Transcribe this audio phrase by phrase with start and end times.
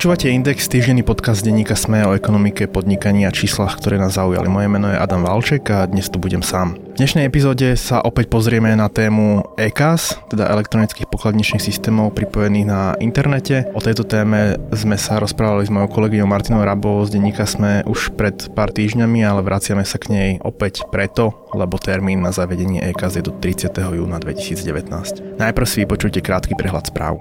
[0.00, 4.48] Počúvate Index, týždenný podcast denníka Sme o ekonomike, podnikaní a číslach, ktoré nás zaujali.
[4.48, 6.72] Moje meno je Adam Valček a dnes tu budem sám.
[6.72, 12.96] V dnešnej epizóde sa opäť pozrieme na tému ECAS, teda elektronických pokladničných systémov pripojených na
[12.96, 13.68] internete.
[13.76, 18.16] O tejto téme sme sa rozprávali s mojou kolegyňou Martinou Rabovou z denníka Sme už
[18.16, 23.20] pred pár týždňami, ale vraciame sa k nej opäť preto, lebo termín na zavedenie ECAS
[23.20, 23.68] je do 30.
[23.76, 25.36] júna 2019.
[25.36, 27.20] Najprv si vypočujte krátky prehľad správ.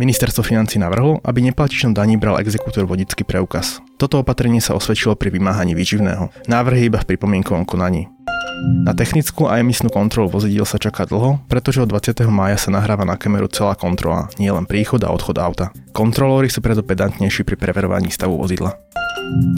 [0.00, 3.84] Ministerstvo financí navrhlo, aby neplatičom daní bral exekútor vodický preukaz.
[4.00, 6.32] Toto opatrenie sa osvedčilo pri vymáhaní výživného.
[6.48, 8.08] Návrhy iba v pripomienkovom konaní.
[8.88, 12.16] Na technickú a emisnú kontrolu vozidiel sa čaká dlho, pretože od 20.
[12.32, 15.68] mája sa nahráva na kameru celá kontrola, nielen príchod a odchod auta.
[15.92, 18.80] Kontrolóri sú preto pedantnejší pri preverovaní stavu vozidla.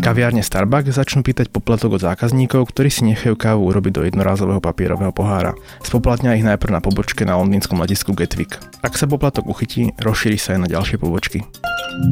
[0.02, 5.14] Kaviárne Starbucks začnú pýtať poplatok od zákazníkov, ktorí si nechajú kávu urobiť do jednorázového papierového
[5.14, 5.54] pohára.
[5.80, 8.58] Spoplatnia ich najprv na pobočke na londýnskom letisku Gatwick.
[8.82, 11.46] Ak sa poplatok uchytí, rozšíri sa aj na ďalšie pobočky.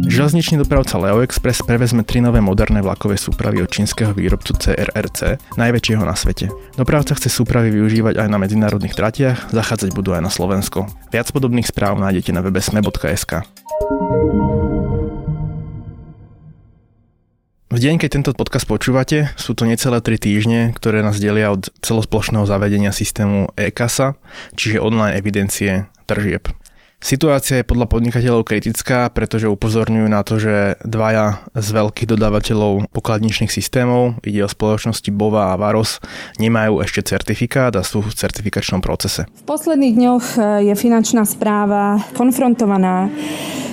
[0.07, 6.05] Železničný dopravca Leo Express prevezme tri nové moderné vlakové súpravy od čínskeho výrobcu CRRC, najväčšieho
[6.05, 6.53] na svete.
[6.77, 10.87] Dopravca chce súpravy využívať aj na medzinárodných tratiach, zachádzať budú aj na Slovensko.
[11.11, 13.43] Viac podobných správ nájdete na webe sme.sk.
[17.71, 21.71] V deň, keď tento podcast počúvate, sú to necelé 3 týždne, ktoré nás delia od
[21.87, 24.19] celosplošného zavedenia systému e-kasa,
[24.59, 26.51] čiže online evidencie tržieb.
[27.01, 33.49] Situácia je podľa podnikateľov kritická, pretože upozorňujú na to, že dvaja z veľkých dodávateľov pokladničných
[33.49, 35.97] systémov, ide o spoločnosti Bova a Varos,
[36.37, 39.25] nemajú ešte certifikát a sú v certifikačnom procese.
[39.33, 43.09] V posledných dňoch e, je finančná správa konfrontovaná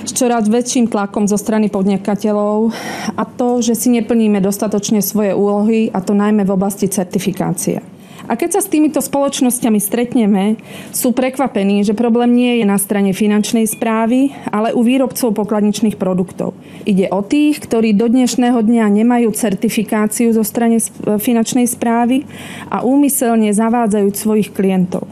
[0.08, 2.72] s čoraz väčším tlakom zo strany podnikateľov
[3.12, 7.97] a to, že si neplníme dostatočne svoje úlohy a to najmä v oblasti certifikácie.
[8.28, 10.60] A keď sa s týmito spoločnosťami stretneme,
[10.92, 16.52] sú prekvapení, že problém nie je na strane finančnej správy, ale u výrobcov pokladničných produktov.
[16.84, 20.76] Ide o tých, ktorí do dnešného dňa nemajú certifikáciu zo strany
[21.18, 22.28] finančnej správy
[22.68, 25.08] a úmyselne zavádzajú svojich klientov.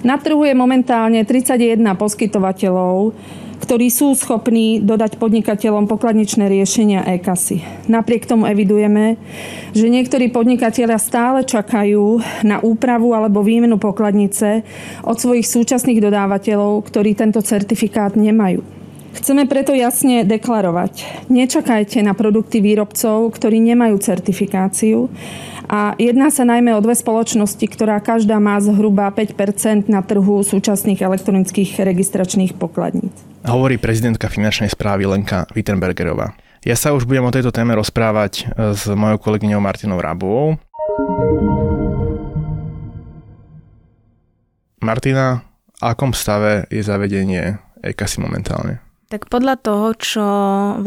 [0.00, 3.12] Na trhu je momentálne 31 poskytovateľov,
[3.60, 7.60] ktorí sú schopní dodať podnikateľom pokladničné riešenia e-kasy.
[7.84, 9.20] Napriek tomu evidujeme,
[9.76, 12.16] že niektorí podnikatelia stále čakajú
[12.48, 14.64] na úpravu alebo výmenu pokladnice
[15.04, 18.64] od svojich súčasných dodávateľov, ktorí tento certifikát nemajú.
[19.10, 25.12] Chceme preto jasne deklarovať, nečakajte na produkty výrobcov, ktorí nemajú certifikáciu
[25.70, 30.98] a jedná sa najmä o dve spoločnosti, ktorá každá má zhruba 5% na trhu súčasných
[30.98, 36.36] elektronických registračných pokladníc hovorí prezidentka finančnej správy Lenka Wittenbergerová.
[36.60, 40.60] Ja sa už budem o tejto téme rozprávať e, s mojou kolegyňou Martinou Rábovou.
[44.84, 45.44] Martina,
[45.80, 48.89] v akom stave je zavedenie EKASI momentálne?
[49.10, 50.26] Tak podľa toho, čo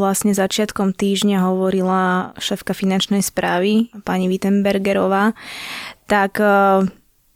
[0.00, 5.36] vlastne začiatkom týždňa hovorila šéfka finančnej správy, pani Wittenbergerová,
[6.08, 6.88] tak e,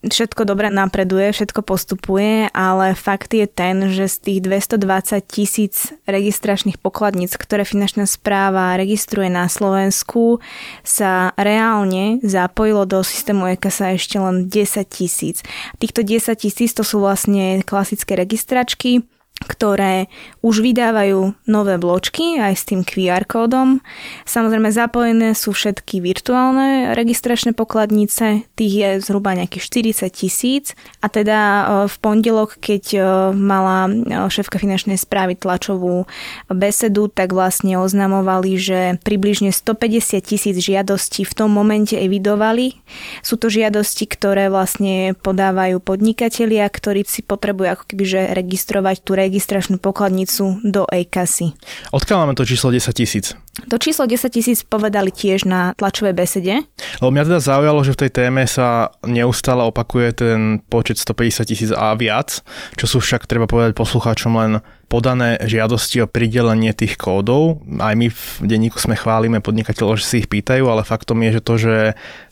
[0.08, 6.80] všetko dobre napreduje, všetko postupuje, ale fakt je ten, že z tých 220 tisíc registračných
[6.80, 10.40] pokladníc, ktoré finančná správa registruje na Slovensku,
[10.88, 15.44] sa reálne zapojilo do systému EKSA ešte len 10 tisíc.
[15.76, 19.04] Týchto 10 tisíc to sú vlastne klasické registračky,
[19.38, 20.10] ktoré
[20.42, 23.78] už vydávajú nové bločky aj s tým QR kódom.
[24.26, 31.38] Samozrejme zapojené sú všetky virtuálne registračné pokladnice, tých je zhruba nejakých 40 tisíc a teda
[31.38, 33.00] e, v pondelok, keď e,
[33.34, 33.92] mala e,
[34.26, 36.10] šéfka finančnej správy tlačovú
[36.50, 42.74] besedu, tak vlastne oznamovali, že približne 150 tisíc žiadostí v tom momente evidovali.
[43.22, 49.12] Sú to žiadosti, ktoré vlastne podávajú podnikatelia, ktorí si potrebujú ako keby že registrovať tú
[49.28, 51.52] registračnú pokladnicu do e-kasy.
[51.92, 53.36] Odkiaľ máme to číslo 10 tisíc?
[53.68, 56.64] To číslo 10 tisíc povedali tiež na tlačovej besede.
[57.02, 60.38] Lebo mňa teda zaujalo, že v tej téme sa neustále opakuje ten
[60.70, 62.40] počet 150 tisíc a viac,
[62.78, 64.52] čo sú však, treba povedať poslucháčom, len
[64.88, 67.60] podané žiadosti o pridelenie tých kódov.
[67.82, 71.42] Aj my v denníku sme chválime podnikateľov, že si ich pýtajú, ale faktom je, že
[71.44, 71.76] to, že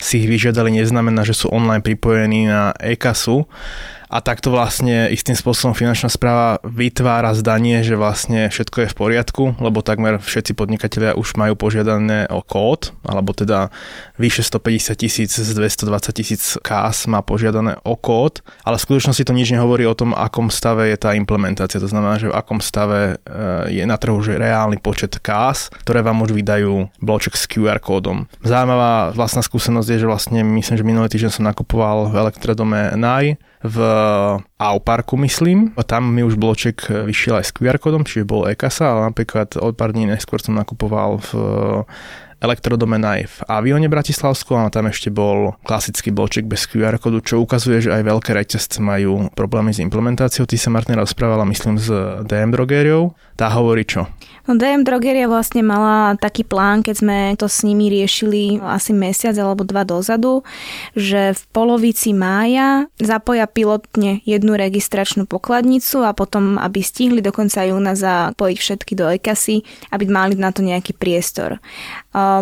[0.01, 3.45] si ich vyžiadali, neznamená, že sú online pripojení na e-kasu
[4.07, 9.43] a takto vlastne istým spôsobom finančná správa vytvára zdanie, že vlastne všetko je v poriadku,
[9.59, 13.67] lebo takmer všetci podnikatelia už majú požiadané o kód, alebo teda
[14.15, 19.35] vyše 150 tisíc z 220 tisíc kás má požiadané o kód, ale v skutočnosti to
[19.35, 21.83] nič nehovorí o tom, akom stave je tá implementácia.
[21.83, 25.99] To znamená, že v akom stave e, je na trhu že reálny počet kás, ktoré
[25.99, 28.31] vám už vydajú bloček s QR kódom.
[28.39, 33.35] Zaujímavá vlastná skúsenosť je, že vlastne myslím, že minulý týždeň som nakupoval v elektrodome NAI
[33.63, 33.77] v
[34.61, 35.73] Auparku, myslím.
[35.89, 39.73] Tam mi už bloček vyšiel aj s QR kódom, čiže bol e-kasa, ale napríklad od
[39.73, 41.29] pár dní neskôr som nakupoval v
[42.37, 47.41] elektrodome aj v avióne Bratislavsku a tam ešte bol klasický bloček bez QR kódu, čo
[47.41, 50.45] ukazuje, že aj veľké reťazce majú problémy s implementáciou.
[50.45, 51.89] Ty sa Martina rozprávala, myslím, s
[52.25, 53.13] DM drogériou.
[53.37, 54.09] Tá hovorí čo?
[54.47, 59.35] No DM Drogeria vlastne mala taký plán, keď sme to s nimi riešili asi mesiac
[59.35, 60.47] alebo dva dozadu,
[60.95, 67.67] že v polovici mája zapoja pilotne jednu registračnú pokladnicu a potom, aby stihli do konca
[67.67, 71.59] júna zapojiť všetky do EKASy, aby mali na to nejaký priestor.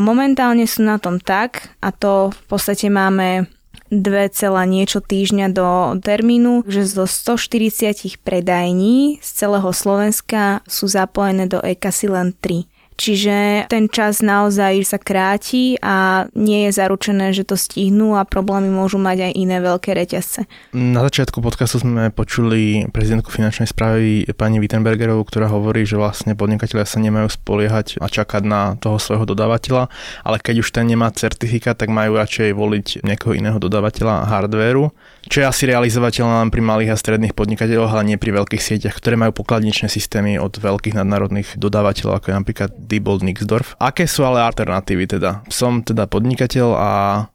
[0.02, 3.50] Momentálne sú na tom tak, a to v podstate máme
[3.94, 4.34] 2,
[4.66, 12.08] niečo týždňa do termínu, že zo 140 predajní z celého Slovenska sú zapojené do EKASY
[12.10, 12.75] len 3.
[12.96, 18.72] Čiže ten čas naozaj sa kráti a nie je zaručené, že to stihnú a problémy
[18.72, 20.48] môžu mať aj iné veľké reťazce.
[20.72, 26.88] Na začiatku podcastu sme počuli prezidentku finančnej správy pani Wittenbergerovú, ktorá hovorí, že vlastne podnikatelia
[26.88, 29.92] sa nemajú spoliehať a čakať na toho svojho dodávateľa,
[30.24, 34.96] ale keď už ten nemá certifikát, tak majú radšej voliť nejakého iného dodávateľa hardvéru
[35.26, 38.94] čo je asi realizovateľné len pri malých a stredných podnikateľoch, ale nie pri veľkých sieťach,
[39.02, 43.74] ktoré majú pokladničné systémy od veľkých nadnárodných dodávateľov, ako je napríklad Diebold Nixdorf.
[43.82, 45.42] Aké sú ale alternatívy teda?
[45.50, 46.92] Som teda podnikateľ a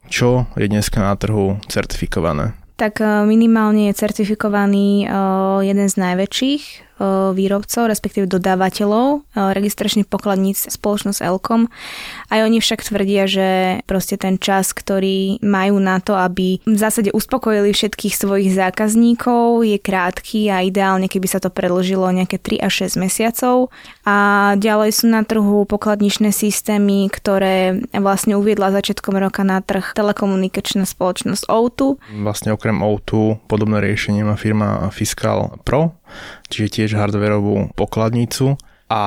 [0.07, 2.55] čo je dneska na trhu certifikované?
[2.81, 5.11] Tak eh, minimálne je certifikovaný eh,
[5.67, 6.63] jeden z najväčších
[7.33, 11.65] výrobcov, respektíve dodávateľov registračných pokladníc spoločnosť Elkom.
[12.29, 13.47] Aj oni však tvrdia, že
[13.89, 19.81] proste ten čas, ktorý majú na to, aby v zásade uspokojili všetkých svojich zákazníkov, je
[19.81, 23.73] krátky a ideálne, keby sa to predložilo nejaké 3 až 6 mesiacov.
[24.05, 30.85] A ďalej sú na trhu pokladničné systémy, ktoré vlastne uviedla začiatkom roka na trh telekomunikačná
[30.85, 31.97] spoločnosť O2.
[32.21, 35.97] Vlastne okrem O2 podobné riešenie má firma Fiscal Pro,
[36.47, 38.59] čiže tiež hardwareovú pokladnicu
[38.91, 39.01] a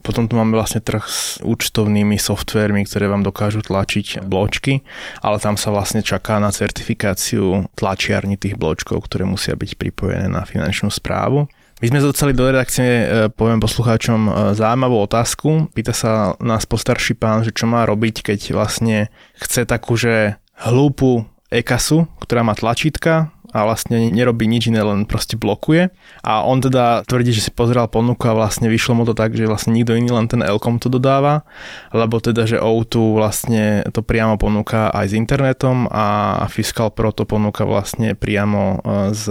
[0.00, 4.80] potom tu máme vlastne trh s účtovnými softvermi, ktoré vám dokážu tlačiť bločky,
[5.20, 10.48] ale tam sa vlastne čaká na certifikáciu tlačiarni tých bločkov, ktoré musia byť pripojené na
[10.48, 11.52] finančnú správu.
[11.80, 15.72] My sme doceli do redakcie, e, poviem poslucháčom, e, zaujímavú otázku.
[15.72, 19.08] Pýta sa nás postarší pán, že čo má robiť, keď vlastne
[19.40, 25.34] chce takú, že hlúpu e-kasu, ktorá má tlačítka, a vlastne nerobí nič iné, len proste
[25.34, 25.90] blokuje.
[26.22, 29.50] A on teda tvrdí, že si pozeral ponuku a vlastne vyšlo mu to tak, že
[29.50, 31.42] vlastne nikto iný, len ten Elkom to dodáva,
[31.90, 37.26] lebo teda, že O2 vlastne to priamo ponúka aj s internetom a Fiscal Pro to
[37.26, 39.24] ponúka vlastne priamo e, z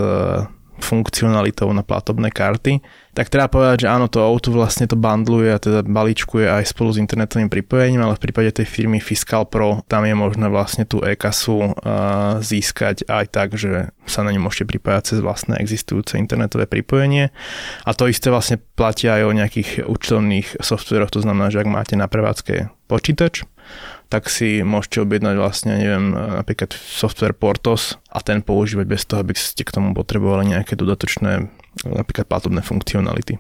[0.82, 2.82] funkcionalitou na platobné karty,
[3.14, 6.96] tak treba povedať, že áno, to auto vlastne to bandluje a teda balíčkuje aj spolu
[6.96, 11.04] s internetovým pripojením, ale v prípade tej firmy Fiscal Pro tam je možné vlastne tú
[11.04, 11.76] e-kasu
[12.40, 17.36] získať aj tak, že sa na ňu môžete pripájať cez vlastné existujúce internetové pripojenie.
[17.84, 22.00] A to isté vlastne platia aj o nejakých účtovných softveroch, to znamená, že ak máte
[22.00, 23.44] na prevádzke počítač,
[24.10, 29.38] tak si môžete objednať vlastne, neviem, napríklad software Portos a ten používať bez toho, aby
[29.38, 31.46] ste k tomu potrebovali nejaké dodatočné
[31.86, 33.38] napríklad platobné funkcionality.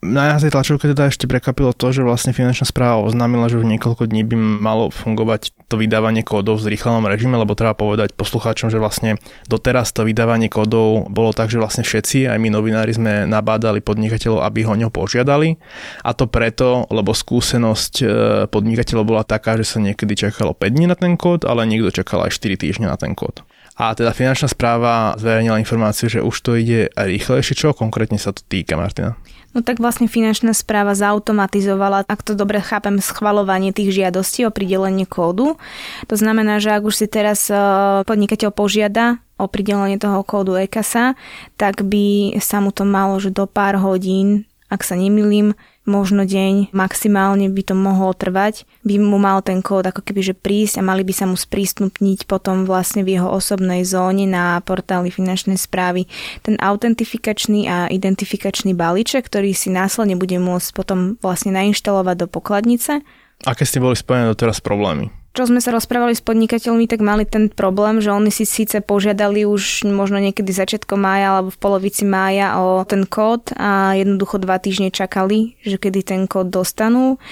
[0.00, 4.08] Na tej tlačovke teda ešte prekvapilo to, že vlastne finančná správa oznámila, že už niekoľko
[4.08, 8.80] dní by malo fungovať to vydávanie kódov v zrýchlenom režime, lebo treba povedať poslucháčom, že
[8.80, 13.84] vlastne doteraz to vydávanie kódov bolo tak, že vlastne všetci, aj my novinári sme nabádali
[13.84, 15.60] podnikateľov, aby ho ňo požiadali.
[16.00, 18.04] A to preto, lebo skúsenosť e,
[18.48, 22.24] podnikateľov bola taká, že sa niekedy čakalo 5 dní na ten kód, ale niekto čakal
[22.24, 23.44] aj 4 týždne na ten kód.
[23.76, 27.52] A teda finančná správa zverejnila informáciu, že už to ide rýchlejšie.
[27.52, 29.16] Čo konkrétne sa to týka, Martina?
[29.50, 35.10] No tak vlastne finančná správa zautomatizovala, ak to dobre chápem, schvalovanie tých žiadostí o pridelenie
[35.10, 35.58] kódu.
[36.06, 37.58] To znamená, že ak už si teraz e,
[38.06, 41.18] podnikateľ požiada o pridelenie toho kódu EKASA,
[41.58, 46.72] tak by sa mu to malo, že do pár hodín, ak sa nemýlim, možno deň,
[46.76, 50.86] maximálne by to mohlo trvať, by mu mal ten kód ako keby že prísť a
[50.86, 56.04] mali by sa mu sprístupniť potom vlastne v jeho osobnej zóne na portáli finančnej správy
[56.44, 63.00] ten autentifikačný a identifikačný balíček, ktorý si následne bude môcť potom vlastne nainštalovať do pokladnice.
[63.48, 65.19] Aké ste boli spojené doteraz problémy?
[65.30, 69.46] Čo sme sa rozprávali s podnikateľmi, tak mali ten problém, že oni si síce požiadali
[69.46, 74.58] už možno niekedy začiatkom mája alebo v polovici mája o ten kód a jednoducho dva
[74.58, 77.22] týždne čakali, že kedy ten kód dostanú,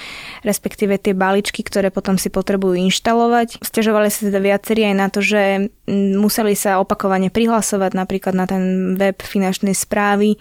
[0.47, 3.59] respektíve tie balíčky, ktoré potom si potrebujú inštalovať.
[3.59, 5.67] Sťažovali sa teda viacerí aj na to, že
[6.15, 10.39] museli sa opakovane prihlasovať napríklad na ten web finančnej správy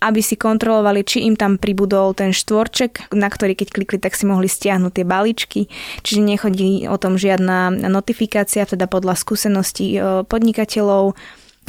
[0.00, 4.28] aby si kontrolovali, či im tam pribudol ten štvorček, na ktorý keď klikli, tak si
[4.28, 5.60] mohli stiahnuť tie balíčky.
[6.04, 11.16] Čiže nechodí o tom žiadna notifikácia, teda podľa skúseností e, podnikateľov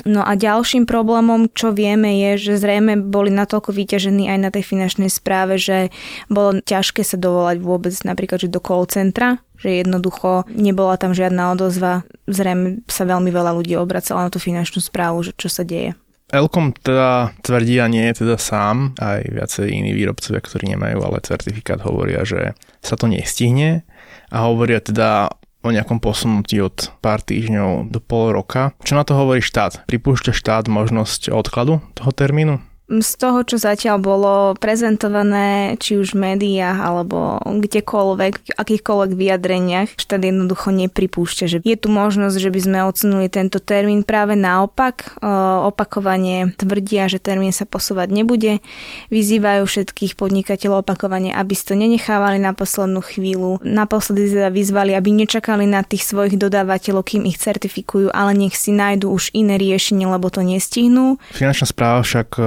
[0.06, 4.62] No a ďalším problémom, čo vieme, je, že zrejme boli natoľko vyťažení aj na tej
[4.62, 5.90] finančnej správe, že
[6.30, 11.58] bolo ťažké sa dovolať vôbec napríklad že do call centra, že jednoducho nebola tam žiadna
[11.58, 12.06] odozva.
[12.30, 15.98] Zrejme sa veľmi veľa ľudí obracalo na tú finančnú správu, že čo sa deje.
[16.28, 21.24] Elkom teda tvrdí a nie je teda sám, aj viacej iní výrobcovia, ktorí nemajú ale
[21.24, 22.52] certifikát, hovoria, že
[22.84, 23.88] sa to nestihne
[24.28, 25.32] a hovoria teda
[25.64, 28.76] o nejakom posunutí od pár týždňov do pol roka.
[28.84, 29.88] Čo na to hovorí štát?
[29.88, 32.60] Pripúšťa štát možnosť odkladu toho termínu?
[32.88, 40.00] Z toho, čo zatiaľ bolo prezentované, či už v médiách alebo kdekoľvek, v akýchkoľvek vyjadreniach,
[40.00, 44.08] štát jednoducho nepripúšťa, že je tu možnosť, že by sme odsunuli tento termín.
[44.08, 45.20] Práve naopak,
[45.68, 48.64] opakovane tvrdia, že termín sa posúvať nebude.
[49.12, 53.60] Vyzývajú všetkých podnikateľov opakovane, aby si to nenechávali na poslednú chvíľu.
[53.68, 58.72] Naposledy teda vyzvali, aby nečakali na tých svojich dodávateľov, kým ich certifikujú, ale nech si
[58.72, 61.20] nájdu už iné riešenie, lebo to nestihnú.
[61.36, 62.40] Finančná správa však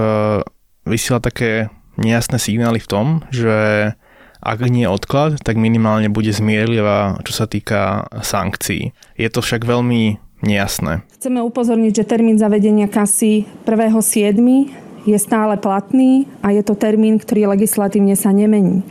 [0.91, 3.55] vysiela také nejasné signály v tom, že
[4.41, 8.97] ak nie odklad, tak minimálne bude zmierlivá, čo sa týka sankcií.
[9.21, 11.05] Je to však veľmi nejasné.
[11.21, 17.49] Chceme upozorniť, že termín zavedenia kasy 1.7 je stále platný a je to termín, ktorý
[17.57, 18.85] legislatívne sa nemení.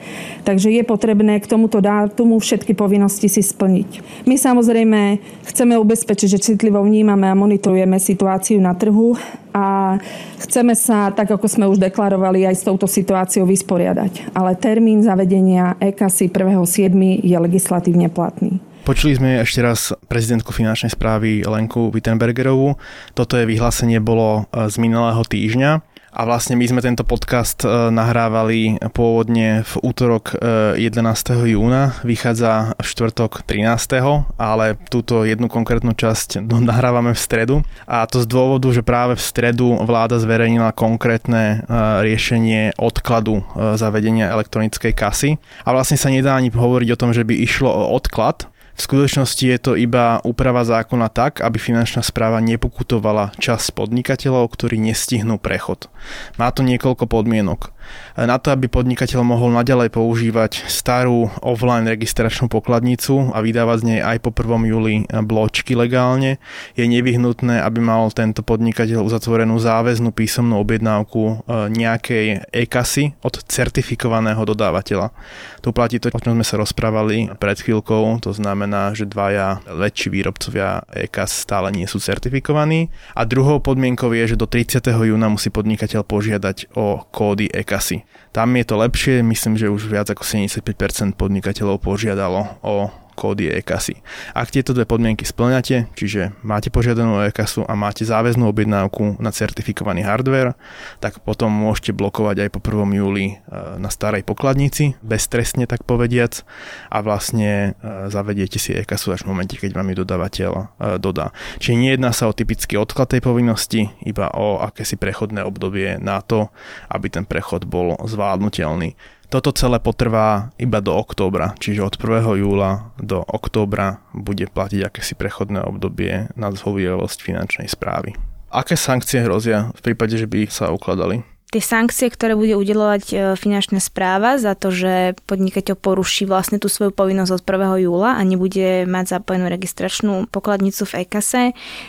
[0.45, 4.23] Takže je potrebné k tomuto dátumu všetky povinnosti si splniť.
[4.25, 9.13] My samozrejme chceme ubezpečiť, že citlivo vnímame a monitorujeme situáciu na trhu
[9.53, 9.97] a
[10.45, 14.33] chceme sa, tak ako sme už deklarovali, aj s touto situáciou vysporiadať.
[14.33, 16.93] Ale termín zavedenia EKASY 1.7.
[17.21, 18.61] je legislatívne platný.
[18.89, 22.73] Počuli sme ešte raz prezidentku finančnej správy Lenku Wittenbergerovú.
[23.13, 25.98] Toto je vyhlásenie bolo e, z minulého týždňa.
[26.09, 30.81] A vlastne my sme tento podcast e, nahrávali pôvodne v útorok 11.
[31.05, 34.25] E, júna, vychádza v štvrtok 13.
[34.41, 37.55] ale túto jednu konkrétnu časť nahrávame v stredu.
[37.85, 43.45] A to z dôvodu, že práve v stredu vláda zverejnila konkrétne e, riešenie odkladu
[43.77, 45.37] zavedenia elektronickej kasy.
[45.61, 48.48] A vlastne sa nedá ani hovoriť o tom, že by išlo o odklad,
[48.79, 54.79] v skutočnosti je to iba úprava zákona tak, aby finančná správa nepokutovala čas podnikateľov, ktorí
[54.79, 55.91] nestihnú prechod.
[56.39, 57.75] Má to niekoľko podmienok.
[58.19, 63.99] Na to, aby podnikateľ mohol naďalej používať starú offline registračnú pokladnicu a vydávať z nej
[64.03, 64.71] aj po 1.
[64.71, 66.37] júli bločky legálne,
[66.75, 71.33] je nevyhnutné, aby mal tento podnikateľ uzatvorenú záväznú písomnú objednávku e,
[71.73, 75.15] nejakej e-kasy od certifikovaného dodávateľa.
[75.59, 80.11] Tu platí to, o čom sme sa rozprávali pred chvíľkou, to znamená, že dvaja väčší
[80.11, 82.91] výrobcovia e-kas stále nie sú certifikovaní.
[83.15, 84.83] A druhou podmienkou je, že do 30.
[84.87, 88.03] júna musí podnikateľ požiadať o kódy e-kasy kasy.
[88.35, 93.99] Tam je to lepšie, myslím, že už viac ako 75% podnikateľov požiadalo o kódy e-kasy.
[94.31, 100.07] Ak tieto dve podmienky splňate, čiže máte požiadanú e-kasu a máte záväznú objednávku na certifikovaný
[100.07, 100.55] hardware,
[101.03, 102.95] tak potom môžete blokovať aj po 1.
[102.95, 106.47] júli e, na starej pokladnici, beztrestne tak povediac
[106.87, 110.63] a vlastne e, zavediete si e-kasu až v momente, keď vám ju dodávateľ e,
[110.95, 111.35] dodá.
[111.59, 116.47] Čiže nejedná sa o typický odklad tej povinnosti, iba o akési prechodné obdobie na to,
[116.87, 118.95] aby ten prechod bol zvládnutelný.
[119.29, 122.41] Toto celé potrvá iba do októbra, čiže od 1.
[122.41, 128.17] júla do októbra bude platiť akési prechodné obdobie na zhovievosť finančnej správy.
[128.49, 131.21] Aké sankcie hrozia v prípade, že by sa ukladali?
[131.49, 136.69] Tie sankcie, ktoré bude udelovať e, finančná správa za to, že podnikateľ poruší vlastne tú
[136.69, 137.85] svoju povinnosť od 1.
[137.89, 141.43] júla a nebude mať zapojenú registračnú pokladnicu v EKASE,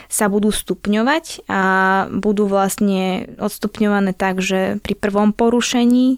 [0.09, 1.61] sa budú stupňovať a
[2.09, 6.17] budú vlastne odstupňované tak, že pri prvom porušení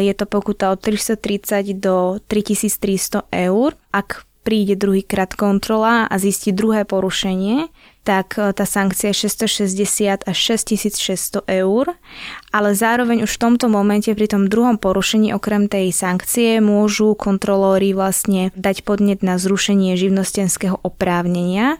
[0.00, 3.76] je to pokuta od 330 do 3300 eur.
[3.92, 7.68] Ak príde druhýkrát kontrola a zistí druhé porušenie,
[8.02, 11.92] tak e, tá sankcia je 660 až 6600 eur,
[12.50, 17.92] ale zároveň už v tomto momente pri tom druhom porušení okrem tej sankcie môžu kontrolóri
[17.92, 21.76] vlastne dať podnet na zrušenie živnostenského oprávnenia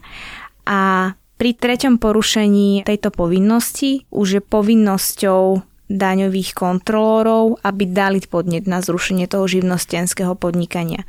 [0.69, 8.79] a pri treťom porušení tejto povinnosti už je povinnosťou daňových kontrolórov, aby dali podnet na
[8.79, 11.03] zrušenie toho živnostenského podnikania.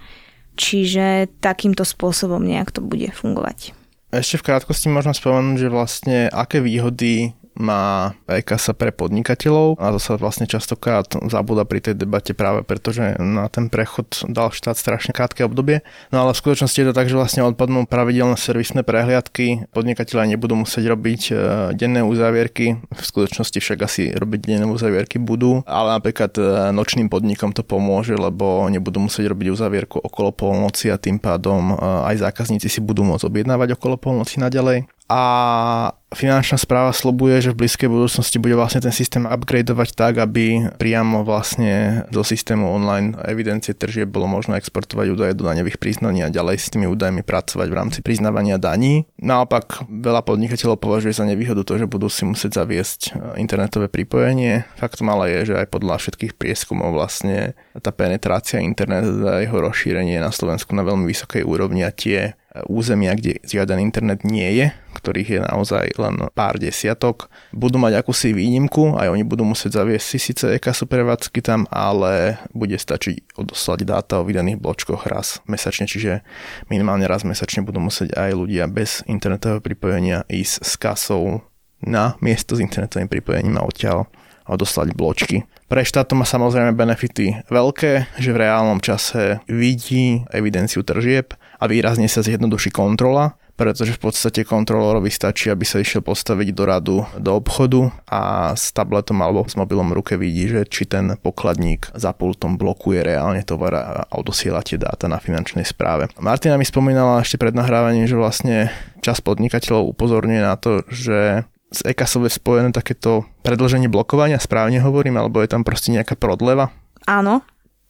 [0.56, 3.81] Čiže takýmto spôsobom nejak to bude fungovať.
[4.12, 10.00] Ešte v krátkosti možno spomenúť, že vlastne aké výhody má e-kasa pre podnikateľov a to
[10.00, 14.76] sa vlastne častokrát zabúda pri tej debate práve preto, že na ten prechod dal štát
[14.76, 15.84] strašne krátke obdobie.
[16.10, 20.56] No ale v skutočnosti je to tak, že vlastne odpadnú pravidelné servisné prehliadky, podnikatelia nebudú
[20.56, 21.32] musieť robiť e,
[21.76, 26.42] denné uzávierky, v skutočnosti však asi robiť denné uzávierky budú, ale napríklad e,
[26.72, 31.84] nočným podnikom to pomôže, lebo nebudú musieť robiť uzávierku okolo polnoci a tým pádom e,
[32.08, 34.88] aj zákazníci si budú môcť objednávať okolo polnoci naďalej.
[35.12, 40.72] A finančná správa slobuje, že v blízkej budúcnosti bude vlastne ten systém upgradeovať tak, aby
[40.80, 46.32] priamo vlastne do systému online evidencie tržieb bolo možno exportovať údaje do daňových priznaní a
[46.32, 49.04] ďalej s tými údajmi pracovať v rámci priznávania daní.
[49.20, 53.00] Naopak veľa podnikateľov považuje za nevýhodu to, že budú si musieť zaviesť
[53.36, 54.64] internetové pripojenie.
[54.80, 60.20] Faktom ale je, že aj podľa všetkých prieskumov vlastne tá penetrácia internetu a jeho rozšírenie
[60.20, 62.36] na Slovensku na veľmi vysokej úrovni a tie
[62.68, 68.36] územia, kde žiaden internet nie je, ktorých je naozaj len pár desiatok, budú mať akúsi
[68.36, 73.88] výnimku, aj oni budú musieť zaviesť si síce EKSu prevádzky tam, ale bude stačiť odoslať
[73.88, 76.20] dáta o vydaných bločkoch raz mesačne, čiže
[76.68, 81.40] minimálne raz mesačne budú musieť aj ľudia bez internetového pripojenia ísť s kasou
[81.82, 84.06] na miesto s internetovým pripojením a odtiaľ
[84.54, 85.48] odoslať bločky.
[85.66, 91.64] Pre štát to má samozrejme benefity veľké, že v reálnom čase vidí evidenciu tržieb a
[91.64, 96.96] výrazne sa zjednoduší kontrola, pretože v podstate kontrolorovi stačí, aby sa išiel postaviť do radu
[97.20, 101.92] do obchodu a s tabletom alebo s mobilom v ruke vidí, že či ten pokladník
[101.94, 103.84] za pultom blokuje reálne tovar a
[104.16, 106.10] odosiela tie dáta na finančnej správe.
[106.18, 108.72] Martina mi spomínala ešte pred nahrávaním, že vlastne
[109.04, 115.18] čas podnikateľov upozorňuje na to, že z EKSov je spojené takéto predlženie blokovania, správne hovorím,
[115.18, 116.70] alebo je tam proste nejaká prodleva?
[117.08, 117.42] Áno,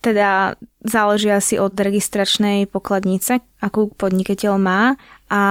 [0.03, 4.99] teda záleží asi od registračnej pokladnice, akú podnikateľ má
[5.31, 5.43] a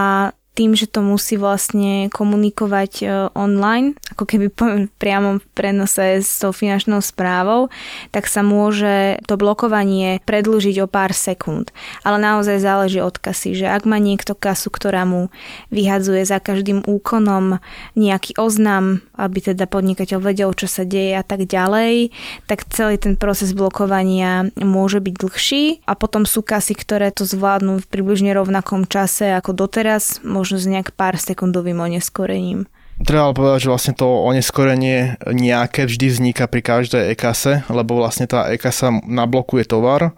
[0.51, 6.51] tým, že to musí vlastne komunikovať e, online, ako keby v priamom prenose s tou
[6.51, 7.71] finančnou správou,
[8.11, 11.71] tak sa môže to blokovanie predlžiť o pár sekúnd.
[12.03, 15.31] Ale naozaj záleží od kasy, že ak má niekto kasu, ktorá mu
[15.71, 17.63] vyhadzuje za každým úkonom
[17.95, 22.11] nejaký oznam, aby teda podnikateľ vedel, čo sa deje a tak ďalej,
[22.51, 27.79] tak celý ten proces blokovania môže byť dlhší a potom sú kasy, ktoré to zvládnu
[27.79, 32.65] v približne rovnakom čase ako doteraz, možno s nejak pár sekundovým oneskorením.
[33.01, 38.49] Treba povedať, že vlastne to oneskorenie nejaké vždy vzniká pri každej e-kase, lebo vlastne tá
[38.53, 40.13] e-kasa nablokuje tovar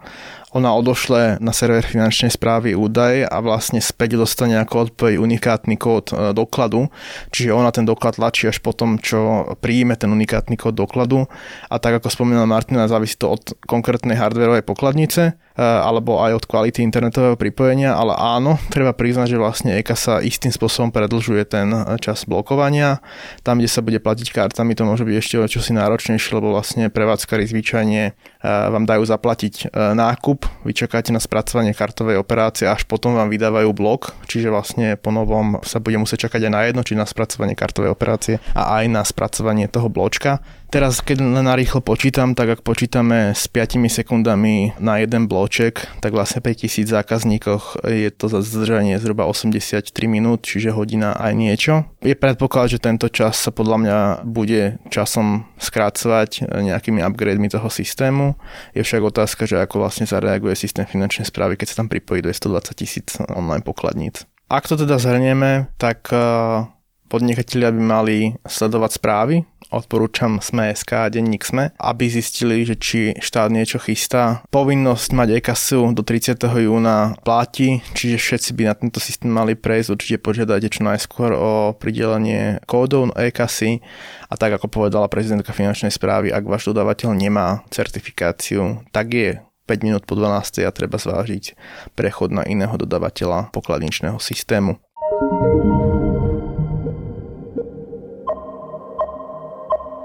[0.54, 6.14] ona odošle na server finančnej správy údaj a vlastne späť dostane ako odpoveď unikátny kód
[6.14, 6.94] e, dokladu,
[7.34, 11.26] čiže ona ten doklad tlačí až potom, čo príjme ten unikátny kód dokladu.
[11.66, 16.44] A tak ako spomínala Martina, závisí to od konkrétnej hardwareovej pokladnice e, alebo aj od
[16.46, 21.66] kvality internetového pripojenia, ale áno, treba priznať, že vlastne EKA sa istým spôsobom predlžuje ten
[21.98, 23.02] čas blokovania.
[23.42, 26.94] Tam, kde sa bude platiť kartami, to môže byť ešte o čosi náročnejšie, lebo vlastne
[26.94, 28.12] prevádzkari zvyčajne e,
[28.46, 34.16] vám dajú zaplatiť nákup vy čakáte na spracovanie kartovej operácie, až potom vám vydávajú blok,
[34.24, 37.92] čiže vlastne po novom sa bude musieť čakať aj na jedno, či na spracovanie kartovej
[37.92, 40.40] operácie a aj na spracovanie toho bločka.
[40.74, 46.10] Teraz, keď len narýchlo počítam, tak ak počítame s 5 sekundami na jeden bloček, tak
[46.10, 51.86] vlastne pri zákazníkoch je to za zdržanie zhruba 83 minút, čiže hodina aj niečo.
[52.02, 58.34] Je predpoklad, že tento čas sa podľa mňa bude časom skrácovať nejakými upgrademi toho systému.
[58.74, 62.74] Je však otázka, že ako vlastne zareaguje systém finančnej správy, keď sa tam pripojí 220
[62.74, 64.26] tisíc online pokladníc.
[64.50, 66.66] Ak to teda zhrnieme, tak eh,
[67.14, 73.50] podnikatelia by mali sledovať správy odporúčam SME.sk a denník SME, aby zistili, že či štát
[73.50, 74.46] niečo chystá.
[74.54, 76.38] Povinnosť mať EKASu do 30.
[76.38, 81.52] júna platí, čiže všetci by na tento systém mali prejsť, určite požiadajte čo najskôr o
[81.74, 83.82] pridelenie kódov EKASy
[84.30, 89.30] a tak ako povedala prezidentka finančnej správy, ak váš dodávateľ nemá certifikáciu, tak je
[89.66, 90.68] 5 minút po 12.
[90.68, 91.56] a treba zvážiť
[91.96, 94.76] prechod na iného dodávateľa pokladničného systému.